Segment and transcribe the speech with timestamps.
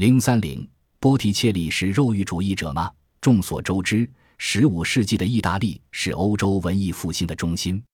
[0.00, 0.66] 零三零，
[0.98, 2.90] 波提切利是肉欲主义者吗？
[3.20, 7.84] 众所周知，十五世纪的意大利是欧洲文艺复兴的中心。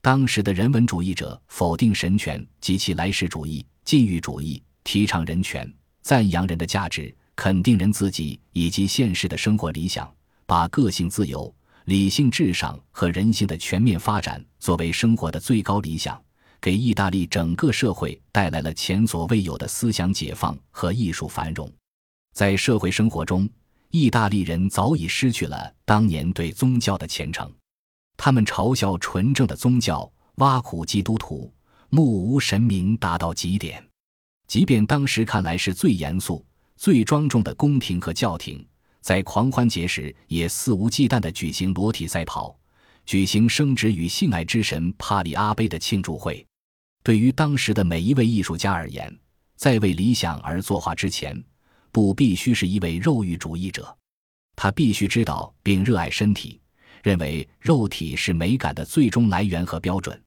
[0.00, 5.68] 当时的人文主义者否定神权及其来世主义、禁欲主义，提倡人权，
[6.00, 10.08] 赞扬人的价值，肯定人自己以及现实的生活理想，
[10.46, 11.52] 把个性自由、
[11.86, 16.22] 理性至上和人性的全面发展作为生活的最高理想，
[16.60, 21.72] 给意大利整个社会带来了前所未有的思想解放和艺术繁荣。
[22.34, 23.48] 在社会生活中，
[23.90, 27.50] 意大利人早已失去了当年对宗教的虔诚。
[28.16, 31.52] 他们嘲笑纯正的宗教，挖苦基督徒，
[31.88, 33.84] 目无神明达到极点。
[34.48, 36.44] 即便当时看来是最严肃、
[36.76, 38.66] 最庄重的宫廷和教廷，
[39.00, 42.58] 在狂欢节时也肆无忌惮地举行裸体赛跑，
[43.06, 46.44] 举行生殖与性爱之神帕里阿贝的庆祝会。
[47.08, 49.10] 对于当时的每一位艺术家而言，
[49.56, 51.42] 在为理想而作画之前，
[51.90, 53.96] 不必须是一位肉欲主义者，
[54.54, 56.60] 他必须知道并热爱身体。
[57.02, 60.22] 认为肉体是美感的最终来源和标准。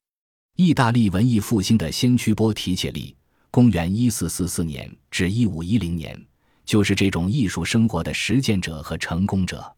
[0.56, 3.16] 意大利文艺复兴的先驱波提切利，
[3.52, 6.20] 公元一四四四年至一五一零年，
[6.66, 9.72] 就是这种艺术生活的实践者和成功者。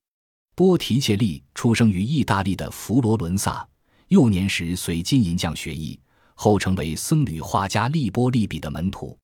[0.55, 3.67] 波提切利出生于意大利的佛罗伦萨，
[4.07, 5.99] 幼年时随金银匠学艺，
[6.35, 9.17] 后成为僧侣画家利波利比的门徒。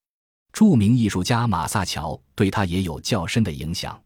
[0.51, 4.01] 著名艺术家马萨乔对他也有较深的影响。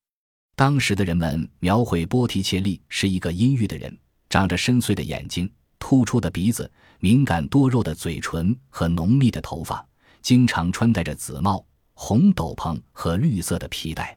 [0.55, 3.97] 当时的人们描绘波提切利是一个阴郁的人，
[4.29, 9.83] 长着深邃的眼睛、突出的鼻子、敏感多肉的嘴唇和浓密的头发，
[10.21, 14.15] 经常穿戴着紫帽、红斗篷和绿色的皮带。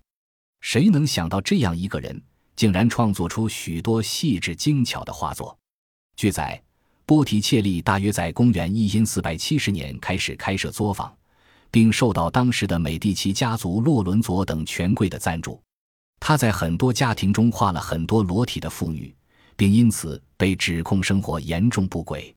[0.60, 2.20] 谁能想到这样一个人
[2.56, 5.56] 竟然创作出许多细致精巧的画作？
[6.16, 6.62] 据载，
[7.06, 11.16] 波提切利大约在公元一四百七十年开始开设作坊，
[11.70, 15.62] 并受到当时的美第奇家族洛伦佐等权贵的赞助。
[16.18, 19.14] 他在很多家庭中画了很多裸体的妇女，
[19.54, 22.34] 并因此被指控生活严重不轨。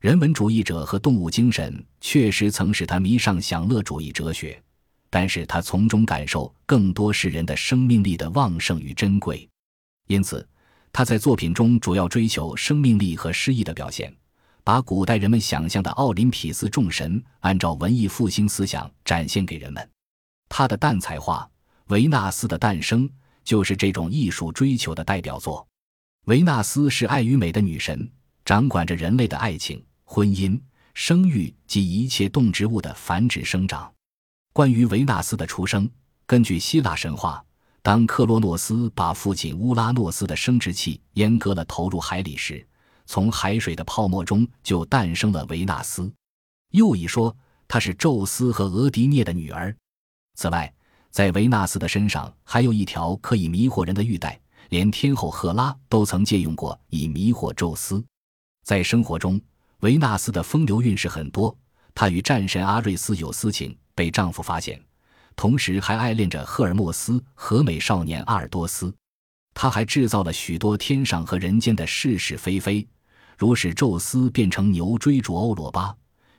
[0.00, 4.62] 人文主义者和动物精神确实曾使他迷上享乐主义哲学，
[5.10, 9.48] 但是他从中感受更多是人的生命力的旺盛与珍贵。
[10.06, 10.46] 因此，
[10.96, 14.14] 他在作品中主要追求生命力和诗意的表现，
[14.62, 19.90] 把古代人们想象的奥林匹斯众神按照文艺复兴思想展现给人们。
[20.48, 21.50] 他的蛋彩画。
[21.88, 23.06] 维纳斯的诞生
[23.42, 25.66] 就是这种艺术追求的代表作。
[26.24, 28.10] 维纳斯是爱与美的女神，
[28.42, 30.58] 掌管着人类的爱情、婚姻、
[30.94, 33.92] 生育及一切动植物的繁殖生长。
[34.54, 35.86] 关于维纳斯的出生，
[36.24, 37.44] 根据希腊神话，
[37.84, 42.66] 当克洛诺斯把父亲乌拉诺斯的生殖器阉割了投入海里时，
[43.04, 46.10] 从海水的泡沫中就诞生了维纳斯。
[46.70, 47.36] 又一说，
[47.68, 49.76] 她是宙斯和俄狄涅的女儿。
[50.34, 50.72] 此外，
[51.10, 54.40] 在维纳斯的身上还有一条可以迷惑人的玉带，
[54.70, 58.02] 连天后赫拉都曾借用过以迷惑宙斯。
[58.64, 59.38] 在生活中，
[59.80, 61.54] 维纳斯的风流韵事很多。
[61.94, 64.82] 她与战神阿瑞斯有私情，被丈夫发现，
[65.36, 68.94] 同时还爱恋着赫尔墨斯和美少年阿尔多斯。
[69.52, 72.86] 他还制造了许多天上和人间的是是非非，
[73.38, 75.94] 如使宙斯变成牛追逐欧罗巴，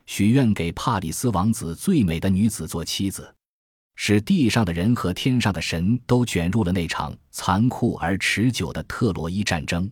[0.05, 3.33] 许愿给帕里斯王子最美的女子做妻子。
[3.97, 9.89] 使地上的人和天上的神都卷入了那场残酷而持久的特洛伊战争。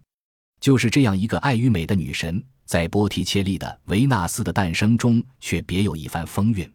[0.60, 6.73] 就是这样一个爱与美的女神，在波提切利的《维纳斯的诞生》中却别有一番风韵。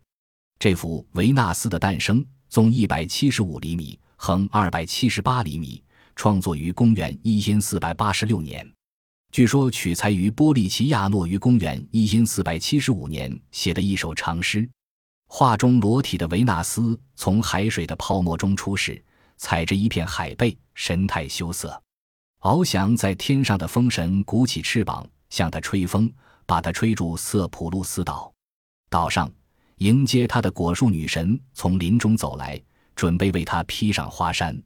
[0.59, 5.81] 这幅《维纳斯的诞生》纵一百七十五厘米，横二百七十八厘米，
[6.17, 8.69] 创作于公元一千四百八十六年。
[9.31, 14.69] 据说取材于波利奇亚诺于公元一千四百七十五年写的一首长诗。
[15.29, 19.01] 画中裸体的维纳斯从海水的泡沫中出世，
[19.37, 21.81] 踩着一片海贝，神态羞涩。
[22.41, 26.13] 翱翔在天上的风神鼓起翅膀，向他吹风，
[26.47, 28.33] 把他吹入色普路斯岛。
[28.91, 29.31] 岛上
[29.79, 32.61] 迎接他的果树女神从林中走来，
[32.97, 34.61] 准备为他披上花衫。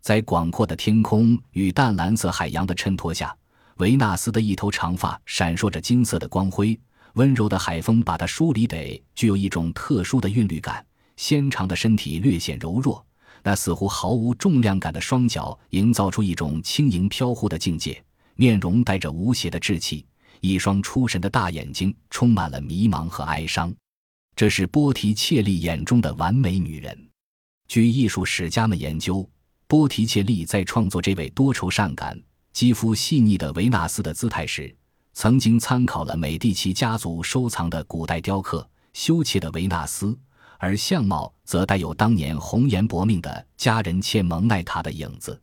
[0.00, 3.36] 在广阔的天空与淡蓝色海洋的衬托下，
[3.76, 6.78] 维纳斯的一头长发闪烁着金色的光辉。
[7.14, 10.84] 温柔的海风把它梳理得具有一种特殊的韵律感，
[11.16, 13.04] 纤长的身体略显柔弱，
[13.44, 18.02] 那似乎毫无重量感的双脚营造出一种轻盈飘忽的境界，
[18.34, 20.04] 面容带着无邪的稚气，
[20.40, 23.72] 一双出神的大眼睛充满了迷茫和哀伤。
[24.38, 26.96] 这是波提切利眼中的完美女人。
[27.66, 29.28] 据艺术史家们研究，
[29.66, 32.16] 波提切利在创作这位多愁善感、
[32.52, 34.72] 肌肤细腻的维纳斯的姿态时。
[35.12, 40.16] 曾经参考了美第奇家族收藏的古代雕刻修砌的维纳斯，
[40.58, 45.42] 而相貌则带有当年红颜薄命的佳人切蒙奈塔的影子。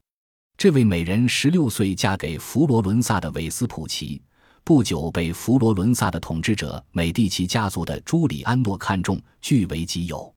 [0.57, 4.21] 这位美人十六岁嫁给佛罗伦萨的韦斯普奇，
[4.65, 10.33] 不久被佛罗伦萨的统治者美第奇家族的朱里安诺看中，据为己有。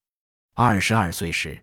[0.54, 1.58] 二十二岁时，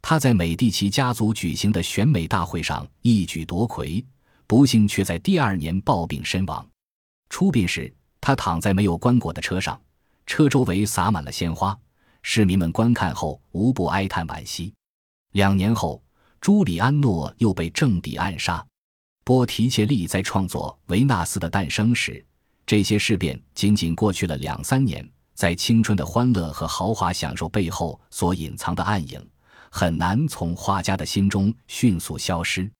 [0.00, 4.06] 他在美第奇家族举行的选美大会上一举夺魁，
[4.46, 6.64] 不幸却在第二年暴病身亡。
[7.28, 9.76] 出殡时，他躺在没有棺椁的车上，
[10.26, 11.76] 车周围洒满了鲜花，
[12.22, 14.72] 市民们观看后无不哀叹惋惜。
[15.32, 16.00] 两年后。
[16.38, 18.64] 朱里安诺又被政敌暗杀。
[19.26, 22.24] 波提切利在创作《维纳斯的诞生》时，
[22.64, 29.20] 这些事变仅仅过去了两三年，在青春的欢乐和豪华享受背后所隐藏的暗影，
[29.68, 32.70] 很难从画家的心中迅速消失。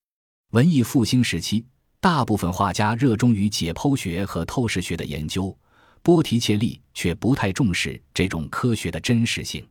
[0.52, 1.66] 文艺复兴时期，
[2.00, 5.52] 大部分画家热衷于解剖学和透视学的研究，
[6.00, 9.68] 波提切利却不太重视这种科学的真实性。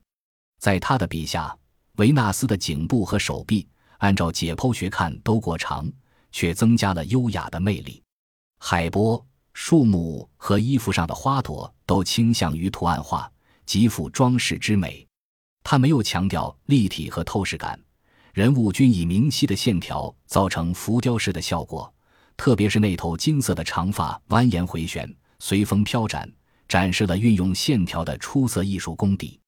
[0.59, 1.57] 在他的笔下，
[1.95, 3.65] 维纳斯的颈部和手臂。
[3.99, 5.89] 按照解剖学看都过长，
[6.35, 8.03] 却增加了优雅的魅力。
[8.59, 13.31] 海波、树木和衣服上的花朵都倾向于图案化，
[13.65, 15.07] 极富装饰之美。
[15.63, 17.79] 他没有强调立体和透视感，
[18.33, 21.91] 人物均以明晰的线条造成浮雕式的效果。
[22.35, 25.09] 特别是那头金色的长发蜿蜒回旋，
[25.39, 26.29] 随风飘展，
[26.67, 29.39] 展示了运用线条的出色艺术功底。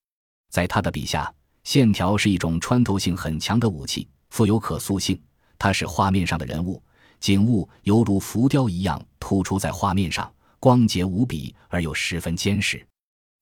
[0.49, 1.29] 在他的笔下，
[1.65, 4.07] 线条是一种穿透性很强的武器。
[4.29, 5.19] 富有可塑性，
[5.57, 6.81] 它是画面上的人物、
[7.19, 12.85] 景物犹如浮雕一样突出在画面上，光洁无比而又十分坚实。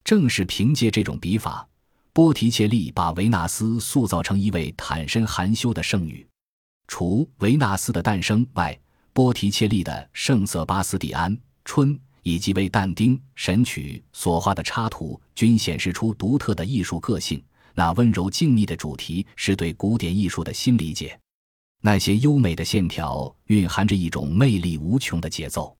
[0.03, 1.67] 正是凭借这种笔法，
[2.13, 6.25] 波提切利把维纳斯塑造成一位坦身含羞的圣女。
[6.87, 8.79] 除《维纳斯的诞生》外，
[9.11, 11.31] 波提切利的《圣瑟巴斯蒂安》
[11.63, 17.43] 《春》以及为但丁《神曲》所画的插图均显示出独特的艺术个性。
[17.73, 21.19] 那温柔静谧的主题是对古典艺术的新理解，
[21.85, 25.77] 那些优美的线条蕴含着一种魅力无穷的节奏。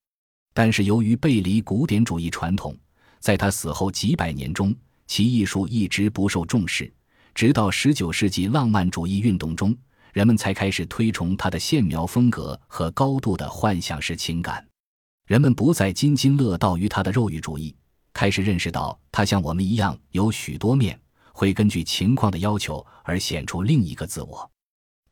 [0.54, 2.78] 但是由于背离古典主义传统，
[3.20, 4.72] 在他死后几百年中，
[5.08, 6.94] 其艺术一直不受重视。
[7.34, 9.76] 直到十九世纪浪漫主义运动中，
[10.14, 14.64] 人们才开始推崇他的线描风格和高度的幻想式情感。
[15.26, 17.76] 人们不再津津乐道于他的肉欲主义，
[18.14, 21.00] 开始认识到他像我们一样有许多面。
[21.34, 24.52] 会根据情况的要求而显出另一个自我，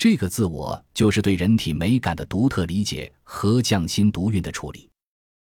[0.04, 4.90] 这个自我就是对人体美感的独特理解和匠心独运的处理。